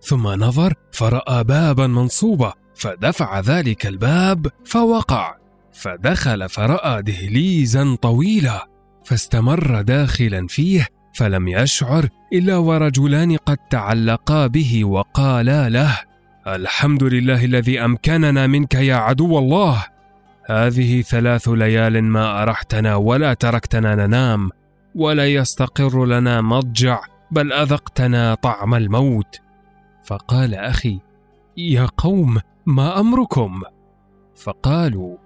ثم 0.00 0.28
نظر 0.28 0.74
فرأى 0.92 1.44
بابا 1.44 1.86
منصوبا 1.86 2.52
فدفع 2.74 3.40
ذلك 3.40 3.86
الباب 3.86 4.46
فوقع. 4.64 5.36
فدخل 5.72 6.48
فرأى 6.48 7.02
دهليزا 7.02 7.96
طويلا 8.02 8.68
فاستمر 9.04 9.80
داخلا 9.80 10.46
فيه 10.46 10.86
فلم 11.14 11.48
يشعر 11.48 12.08
إلا 12.32 12.56
ورجلان 12.56 13.36
قد 13.36 13.58
تعلقا 13.70 14.46
به 14.46 14.84
وقالا 14.84 15.68
له. 15.68 16.09
الحمد 16.46 17.02
لله 17.02 17.44
الذي 17.44 17.84
أمكننا 17.84 18.46
منك 18.46 18.74
يا 18.74 18.94
عدو 18.94 19.38
الله. 19.38 19.84
هذه 20.46 21.02
ثلاث 21.02 21.48
ليال 21.48 22.04
ما 22.04 22.42
أرحتنا 22.42 22.96
ولا 22.96 23.34
تركتنا 23.34 23.94
ننام 23.94 24.50
ولا 24.94 25.26
يستقر 25.26 26.06
لنا 26.06 26.40
مضجع 26.40 27.00
بل 27.30 27.52
أذقتنا 27.52 28.34
طعم 28.34 28.74
الموت. 28.74 29.40
فقال 30.04 30.54
أخي 30.54 31.00
يا 31.56 31.88
قوم 31.96 32.40
ما 32.66 33.00
أمركم؟ 33.00 33.62
فقالوا 34.36 35.16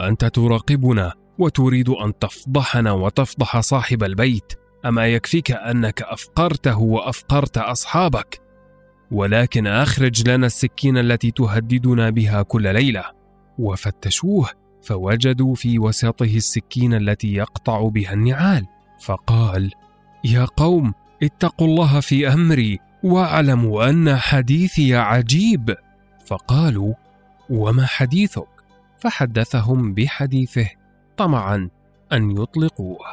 أنت 0.00 0.24
تراقبنا 0.24 1.12
وتريد 1.38 1.88
أن 1.88 2.18
تفضحنا 2.18 2.92
وتفضح 2.92 3.60
صاحب 3.60 4.04
البيت. 4.04 4.52
أما 4.86 5.06
يكفيك 5.06 5.50
أنك 5.50 6.02
أفقرته 6.02 6.78
وأفقرت 6.78 7.58
أصحابك؟ 7.58 8.47
ولكن 9.10 9.66
أخرج 9.66 10.28
لنا 10.28 10.46
السكين 10.46 10.98
التي 10.98 11.30
تهددنا 11.30 12.10
بها 12.10 12.42
كل 12.42 12.74
ليلة. 12.74 13.04
وفتشوه 13.58 14.48
فوجدوا 14.82 15.54
في 15.54 15.78
وسطه 15.78 16.36
السكين 16.36 16.94
التي 16.94 17.34
يقطع 17.34 17.88
بها 17.88 18.12
النعال. 18.12 18.66
فقال 19.00 19.70
يا 20.24 20.44
قوم 20.44 20.94
اتقوا 21.22 21.66
الله 21.66 22.00
في 22.00 22.28
أمري 22.28 22.78
واعلموا 23.02 23.90
أن 23.90 24.16
حديثي 24.16 24.96
عجيب. 24.96 25.74
فقالوا 26.26 26.94
وما 27.50 27.86
حديثك؟ 27.86 28.48
فحدثهم 28.98 29.94
بحديثه 29.94 30.68
طمعا 31.16 31.68
أن 32.12 32.30
يطلقوه. 32.30 33.06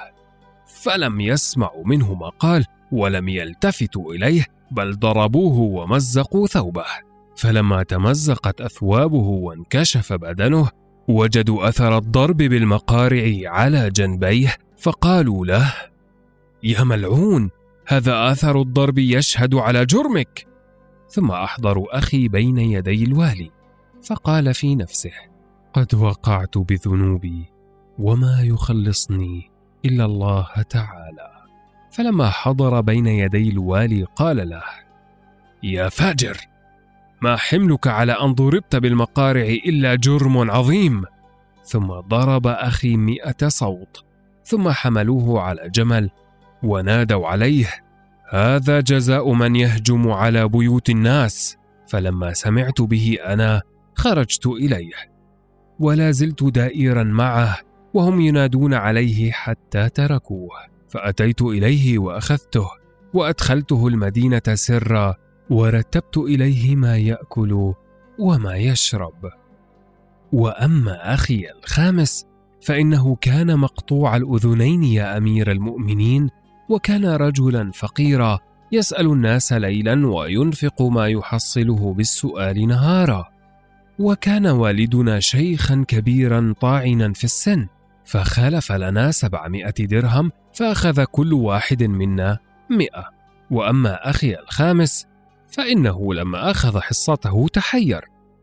فلم 0.68 1.22
يسمعوا 1.22 1.86
منه 1.86 2.14
ما 2.14 2.30
قال 2.30 2.66
ولم 2.92 3.30
يلتفتوا 3.30 4.14
إليه 4.14 4.46
بل 4.72 5.00
ضربوه 5.00 5.58
ومزقوا 5.58 6.48
ثوبه. 6.48 6.86
فلما 7.36 7.84
تمزقت 7.84 8.62
أثوابه 8.62 9.18
وانكشف 9.18 10.14
بدنه 10.14 10.70
وجدوا 11.08 11.70
أثر 11.70 11.98
الضرب 11.98 12.38
بالمقارع 12.38 13.52
على 13.52 13.90
جنبيه 13.90 14.56
فقالوا 14.78 15.46
له 15.46 15.74
يا 16.64 16.84
ملعون 16.84 17.50
هذا 17.88 18.32
آثر 18.32 18.62
الضرب 18.62 18.98
يشهد 18.98 19.56
على 19.56 19.86
جرمك. 19.86 20.48
ثم 21.10 21.32
احضروا 21.32 21.98
أخي 21.98 22.28
بين 22.28 22.58
يدي 22.58 23.04
الوالي 23.04 23.52
فقال 24.04 24.54
في 24.54 24.76
نفسه 24.76 25.12
قد 25.74 25.96
وقعت 25.96 26.58
بذنوبي 26.58 27.46
وما 28.00 28.42
يخلصني 28.42 29.52
إلا 29.86 30.06
الله 30.06 30.48
تعالى. 30.70 31.35
فلما 31.96 32.30
حضر 32.30 32.82
بين 32.82 33.08
يدي 33.08 33.50
الوالي 33.50 34.04
قال 34.04 34.50
له 34.50 34.64
يا 35.64 35.90
فاجر 35.90 36.38
ما 37.22 37.36
حملك 37.36 37.88
على 37.88 38.12
أن 38.12 38.34
ضربت 38.34 38.76
بالمقارع 38.76 39.42
إلا 39.42 39.96
جرم 39.96 40.52
عظيم. 40.52 41.04
ثم 41.64 41.88
ضرب 41.88 42.48
أخي 42.48 42.98
مئة 42.98 43.48
صوت 43.48 44.04
ثم 44.44 44.70
حملوه 44.70 45.42
على 45.42 45.70
جمل 45.70 46.10
ونادوا 46.64 47.28
عليه 47.28 47.68
هذا 48.30 48.80
جزاء 48.80 49.34
من 49.34 49.56
يهجم 49.56 50.12
على 50.12 50.48
بيوت 50.48 50.90
الناس. 50.90 51.58
فلما 51.88 52.34
سمعت 52.34 52.82
به 52.82 53.18
أنا 53.26 53.62
خرجت 53.96 54.48
إليه 54.48 55.12
ولا 55.80 56.12
زلت 56.12 56.44
دائرا 56.44 57.04
معه 57.04 57.58
وهم 57.94 58.22
ينادون 58.22 58.74
عليه 58.74 59.32
حتى 59.32 59.90
تركوه. 59.90 60.75
فأتيت 60.96 61.42
إليه 61.42 62.00
وأخذته 62.00 62.68
وأدخلته 63.14 63.88
المدينة 63.88 64.42
سرا 64.54 65.16
ورتبت 65.50 66.18
إليه 66.18 66.76
ما 66.76 66.98
يأكل 66.98 67.74
وما 68.20 68.56
يشرب. 68.56 69.30
وأما 70.32 71.14
أخي 71.14 71.46
الخامس 71.64 72.26
فإنه 72.62 73.16
كان 73.16 73.60
مقطوع 73.60 74.16
الأذنين 74.16 74.84
يا 74.84 75.18
أمير 75.18 75.52
المؤمنين 75.52 76.30
وكان 76.70 77.06
رجلا 77.06 77.72
فقيرا 77.72 78.40
يسأل 78.72 79.06
الناس 79.06 79.54
ليلا 79.54 80.08
وينفق 80.08 80.82
ما 80.82 81.08
يحصله 81.08 81.94
بالسؤال 81.94 82.68
نهارا. 82.68 83.26
وكان 84.00 84.48
والدنا 84.48 85.20
شيخا 85.20 85.86
كبيرا 85.88 86.54
طاعنا 86.62 87.14
في 87.14 87.24
السن 87.24 87.68
فخلف 88.06 88.72
لنا 88.72 89.12
سبعمائة 89.12 89.86
درهم 89.86 90.32
فأخذ 90.56 91.04
كل 91.04 91.34
واحد 91.34 91.84
منا 91.84 92.40
مئة. 92.70 93.10
وأما 93.52 94.10
أخي 94.10 94.36
الخامس 94.36 95.06
فإنه 95.48 96.14
لما 96.14 96.52
أخذ 96.52 96.80
حصته 96.80 97.48
تحير 97.54 98.02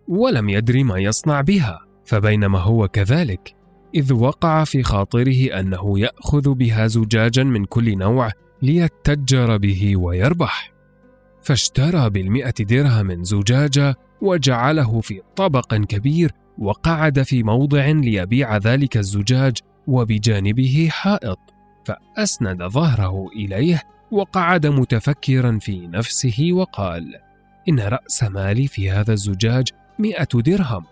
ولم 0.09 0.49
يدر 0.49 0.85
ما 0.85 0.99
يصنع 0.99 1.41
بها. 1.41 1.81
فبينما 2.05 2.59
هو 2.59 2.89
كذلك 2.89 3.55
إذ 3.95 4.13
وقع 4.13 4.65
في 4.65 4.83
خاطره 4.83 5.61
أنه 5.61 5.99
يأخذ 5.99 6.55
بها 6.55 6.87
زجاجا 6.87 7.45
من 7.45 7.65
كل 7.65 7.99
نوع 7.99 8.31
ليتجر 8.63 9.57
به 9.57 9.97
ويربح. 9.97 10.73
فاشترى 11.43 12.11
بالمئة 12.11 12.55
درهم 12.61 13.25
زجاجة 13.25 13.97
وجعله 14.23 15.01
في 15.01 15.21
طبق 15.37 15.75
كبير 15.75 16.33
وقعد 16.59 17.23
في 17.23 17.43
موضع 17.43 17.87
ليبيع 17.87 18.57
ذلك 18.57 18.97
الزجاج 18.97 19.57
وبجانبه 19.87 20.89
حائط. 20.91 21.52
فأسند 21.85 22.63
ظهره 22.63 23.29
إليه 23.37 23.83
وقعد 24.11 24.67
متفكرا 24.67 25.59
في 25.59 25.87
نفسه 25.87 26.49
وقال 26.53 27.21
إن 27.69 27.81
رأس 27.81 28.23
مالي 28.23 28.67
في 28.67 28.91
هذا 28.91 29.13
الزجاج 29.13 29.69
مئة 29.99 30.29
درهم 30.35 30.85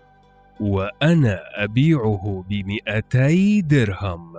وأنا 0.59 1.39
أبيعه 1.55 2.45
بمئتي 2.49 3.61
درهم 3.61 4.33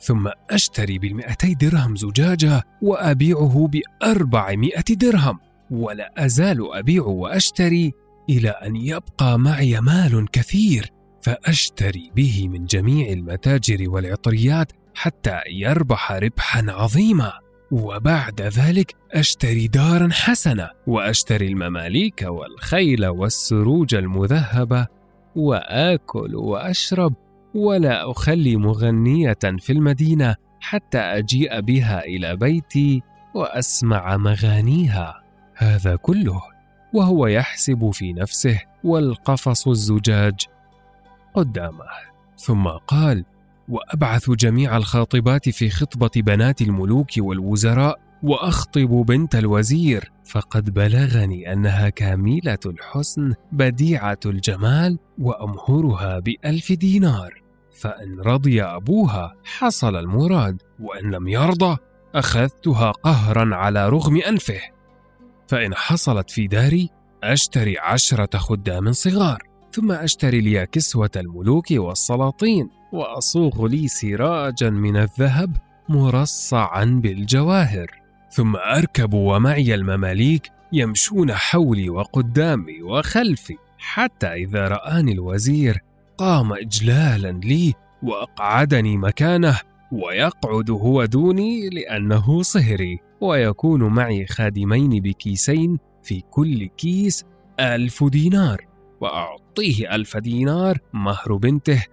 ثم 0.00 0.28
أشتري 0.50 0.98
بالمئتي 0.98 1.54
درهم 1.54 1.96
زجاجة 1.96 2.62
وأبيعه 2.82 3.68
بأربعمائة 3.72 4.84
درهم 4.90 5.38
ولا 5.70 6.24
أزال 6.24 6.74
أبيع 6.74 7.02
وأشتري 7.02 7.92
إلى 8.30 8.48
أن 8.48 8.76
يبقى 8.76 9.38
معي 9.38 9.80
مال 9.80 10.30
كثير 10.30 10.92
فأشتري 11.22 12.10
به 12.16 12.48
من 12.48 12.64
جميع 12.64 13.12
المتاجر 13.12 13.90
والعطريات 13.90 14.72
حتى 14.94 15.40
يربح 15.46 16.12
ربحا 16.12 16.66
عظيما. 16.68 17.32
وبعد 17.70 18.40
ذلك 18.40 18.94
أشتري 19.12 19.68
دارا 19.68 20.08
حسنه 20.12 20.70
وأشتري 20.86 21.48
المماليك 21.48 22.22
والخيل 22.28 23.06
والسروج 23.06 23.94
المذهبة 23.94 24.86
وآكل 25.36 26.36
وأشرب 26.36 27.14
ولا 27.54 28.10
أخلي 28.10 28.56
مغنية 28.56 29.38
في 29.58 29.72
المدينة 29.72 30.36
حتى 30.60 30.98
أجيء 30.98 31.60
بها 31.60 32.04
إلى 32.04 32.36
بيتي 32.36 33.02
وأسمع 33.34 34.16
مغانيها. 34.16 35.22
هذا 35.56 35.96
كله 35.96 36.42
وهو 36.94 37.26
يحسب 37.26 37.90
في 37.90 38.12
نفسه 38.12 38.60
والقفص 38.84 39.68
الزجاج 39.68 40.40
قدامه. 41.34 41.84
ثم 42.36 42.68
قال 42.68 43.24
وأبعث 43.70 44.30
جميع 44.30 44.76
الخاطبات 44.76 45.48
في 45.48 45.70
خطبة 45.70 46.10
بنات 46.16 46.62
الملوك 46.62 47.10
والوزراء 47.18 47.98
وأخطب 48.22 48.88
بنت 48.88 49.34
الوزير. 49.34 50.12
فقد 50.24 50.70
بلغني 50.70 51.52
أنها 51.52 51.88
كاملة 51.88 52.58
الحسن 52.66 53.34
بديعة 53.52 54.18
الجمال 54.26 54.98
وأمهرها 55.18 56.18
بألف 56.18 56.72
دينار. 56.72 57.42
فإن 57.80 58.20
رضي 58.20 58.62
أبوها 58.62 59.34
حصل 59.44 59.96
المراد 59.96 60.62
وإن 60.80 61.10
لم 61.10 61.28
يرضى 61.28 61.76
أخذتها 62.14 62.90
قهرا 62.90 63.56
على 63.56 63.88
رغم 63.88 64.20
أنفه. 64.28 64.60
فإن 65.48 65.74
حصلت 65.74 66.30
في 66.30 66.46
داري 66.46 66.88
أشتري 67.24 67.78
عشرة 67.78 68.38
خدام 68.38 68.92
صغار. 68.92 69.49
ثم 69.72 69.92
أشتري 69.92 70.40
لي 70.40 70.66
كسوة 70.66 71.10
الملوك 71.16 71.66
والسلاطين 71.70 72.68
وأصوغ 72.92 73.66
لي 73.66 73.88
سراجا 73.88 74.70
من 74.70 74.96
الذهب 74.96 75.56
مرصعا 75.88 76.84
بالجواهر. 76.84 77.86
ثم 78.30 78.56
أركب 78.56 79.14
ومعي 79.14 79.74
المماليك 79.74 80.50
يمشون 80.72 81.32
حولي 81.32 81.90
وقدامي 81.90 82.82
وخلفي 82.82 83.56
حتى 83.78 84.26
إذا 84.26 84.68
رآني 84.68 85.12
الوزير 85.12 85.78
قام 86.18 86.52
اجلالا 86.52 87.40
لي 87.44 87.74
وأقعدني 88.02 88.96
مكانه 88.96 89.58
ويقعد 89.92 90.70
هو 90.70 91.04
دوني 91.04 91.68
لأنه 91.68 92.42
صهري 92.42 92.98
ويكون 93.20 93.82
معي 93.82 94.26
خادمين 94.26 94.90
بكيسين 94.90 95.78
في 96.02 96.20
كل 96.30 96.66
كيس 96.66 97.24
ألف 97.60 98.04
دينار. 98.04 98.69
وأعطيه 99.00 99.94
ألف 99.94 100.16
دينار 100.16 100.78
مهر 100.92 101.36
بنته 101.36 101.84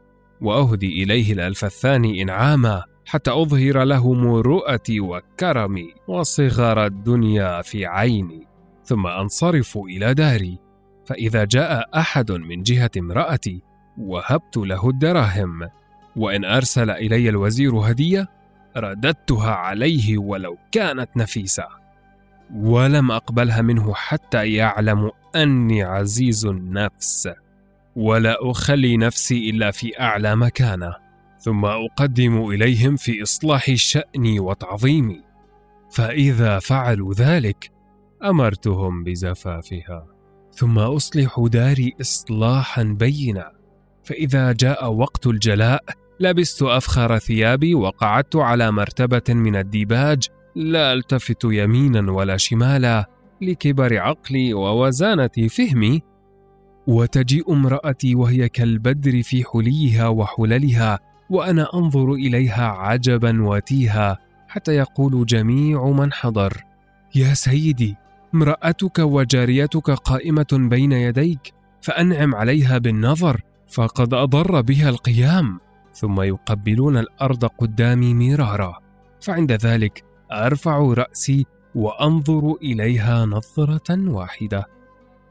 وأهدي 0.41 1.03
إليه 1.03 1.33
الألف 1.33 1.65
الثاني 1.65 2.21
إنعاما 2.21 2.83
حتى 3.05 3.31
أظهر 3.31 3.83
له 3.83 4.13
مروءتي 4.13 4.99
وكرمي 4.99 5.93
وصغر 6.07 6.85
الدنيا 6.85 7.61
في 7.61 7.85
عيني 7.85 8.47
ثم 8.83 9.07
أنصرف 9.07 9.77
إلى 9.77 10.13
داري. 10.13 10.59
فإذا 11.05 11.43
جاء 11.43 11.89
أحد 11.99 12.31
من 12.31 12.63
جهة 12.63 12.91
امرأتي 12.97 13.61
وهبت 13.97 14.57
له 14.57 14.89
الدراهم. 14.89 15.69
وإن 16.15 16.45
أرسل 16.45 16.89
إلي 16.89 17.29
الوزير 17.29 17.75
هدية 17.75 18.27
رددتها 18.77 19.51
عليه 19.51 20.17
ولو 20.17 20.57
كانت 20.71 21.09
نفيسة. 21.17 21.67
ولم 22.55 23.11
أقبلها 23.11 23.61
منه 23.61 23.93
حتى 23.93 24.53
يعلم 24.53 25.11
أني 25.35 25.83
عزيز 25.83 26.45
النفس 26.45 27.29
ولا 27.95 28.37
أخلي 28.41 28.97
نفسي 28.97 29.49
إلا 29.49 29.71
في 29.71 29.99
أعلى 29.99 30.35
مكانة 30.35 30.95
ثم 31.39 31.65
أقدم 31.65 32.49
إليهم 32.49 32.95
في 32.95 33.23
إصلاح 33.23 33.73
شأني 33.73 34.39
وتعظيمي. 34.39 35.21
فإذا 35.91 36.59
فعلوا 36.59 37.13
ذلك 37.13 37.71
أمرتهم 38.23 39.03
بزفافها 39.03 40.07
ثم 40.51 40.79
اصلح 40.79 41.45
داري 41.51 41.93
اصلاحا 42.01 42.83
بينا. 42.83 43.51
فإذا 44.03 44.51
جاء 44.51 44.91
وقت 44.91 45.27
الجلاء 45.27 45.83
لبست 46.19 46.61
أفخر 46.61 47.17
ثيابي 47.17 47.75
وقعدت 47.75 48.35
على 48.35 48.71
مرتبة 48.71 49.33
من 49.33 49.55
الديباج 49.55 50.27
لا 50.57 50.93
ألتفت 50.93 51.43
يمينا 51.43 52.11
ولا 52.11 52.37
شمالا 52.37 53.09
لكبر 53.41 53.97
عقلي 53.97 54.53
ووزانة 54.53 55.47
فهمي 55.49 56.01
وتجيء 56.87 57.53
امرأتي 57.53 58.15
وهي 58.15 58.49
كالبدر 58.49 59.23
في 59.23 59.43
حليها 59.53 60.07
وحللها 60.07 60.99
وأنا 61.29 61.67
أنظر 61.73 62.13
إليها 62.13 62.67
عجبا 62.67 63.43
وتيها 63.43 64.17
حتى 64.47 64.71
يقول 64.75 65.25
جميع 65.25 65.89
من 65.89 66.13
حضر. 66.13 66.63
يا 67.15 67.33
سيدي 67.33 67.95
امرأتك 68.35 68.99
وجاريتك 68.99 69.91
قائمة 69.91 70.47
بين 70.51 70.91
يديك 70.91 71.53
فأنعم 71.81 72.35
عليها 72.35 72.77
بالنظر 72.77 73.41
فقد 73.67 74.13
أضر 74.13 74.61
بها 74.61 74.89
القيام. 74.89 75.59
ثم 75.93 76.21
يقبلون 76.21 76.97
الأرض 76.97 77.45
قدامي 77.45 78.13
مرارا 78.13 78.79
فعند 79.21 79.51
ذلك 79.51 80.06
أرفع 80.31 80.93
رأسي 80.93 81.45
وأنظر 81.75 82.55
إليها 82.61 83.25
نظرة 83.25 84.11
واحدة 84.11 84.65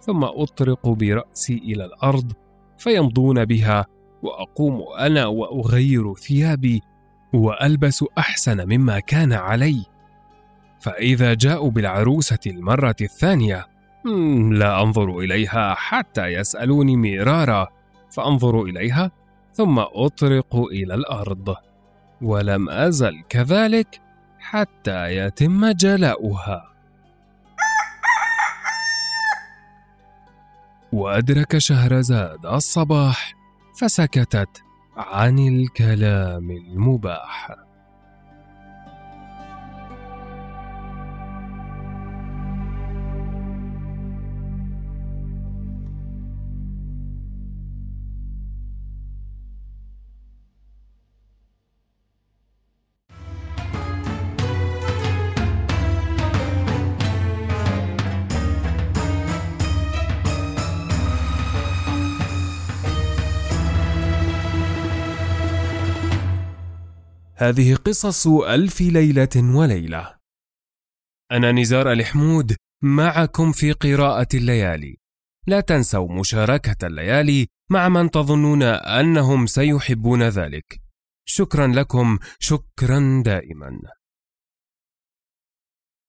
ثم 0.00 0.24
أطرق 0.24 0.88
برأسي 0.88 1.54
إلى 1.54 1.84
الأرض 1.84 2.32
فيمضون 2.78 3.44
بها 3.44 3.86
وأقوم 4.22 4.84
أنا 4.98 5.26
وأغير 5.26 6.14
ثيابي 6.14 6.82
وألبس 7.32 8.04
أحسن 8.18 8.68
مما 8.68 9.00
كان 9.00 9.32
علي. 9.32 9.84
فإذا 10.80 11.34
جاءوا 11.34 11.70
بالعروسة 11.70 12.38
المرة 12.46 12.96
الثانية 13.00 13.66
لا 14.50 14.82
أنظر 14.82 15.18
إليها 15.18 15.74
حتى 15.74 16.26
يسألوني 16.26 16.96
مرارا 16.96 17.68
فأنظر 18.10 18.62
إليها 18.62 19.10
ثم 19.52 19.78
أطرق 19.78 20.56
إلى 20.56 20.94
الأرض. 20.94 21.54
ولم 22.22 22.70
أزل 22.70 23.22
كذلك 23.28 24.05
حتى 24.50 25.16
يتم 25.16 25.70
جلاؤها. 25.70 26.72
وأدرك 30.92 31.58
شهرزاد 31.58 32.46
الصباح 32.46 33.34
فسكتت 33.80 34.62
عن 34.96 35.38
الكلام 35.38 36.50
المباح. 36.50 37.65
هذه 67.48 67.74
قصص 67.74 68.26
ألف 68.26 68.80
ليلة 68.80 69.56
وليلة. 69.56 70.16
أنا 71.32 71.52
نزار 71.52 71.92
الحمود 71.92 72.56
معكم 72.82 73.52
في 73.52 73.72
قراءة 73.72 74.28
الليالي. 74.34 74.96
لا 75.46 75.60
تنسوا 75.60 76.12
مشاركة 76.20 76.86
الليالي 76.86 77.46
مع 77.70 77.88
من 77.88 78.10
تظنون 78.10 78.62
أنهم 78.62 79.46
سيحبون 79.46 80.22
ذلك. 80.22 80.80
شكرا 81.28 81.66
لكم 81.66 82.18
شكرا 82.38 83.22
دائما. 83.24 83.80